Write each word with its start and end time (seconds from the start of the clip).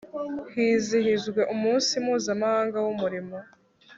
hizihijwe 0.53 1.41
umunsi 1.53 1.91
mpuzamahanga 2.03 2.77
w'umurimo 2.85 3.37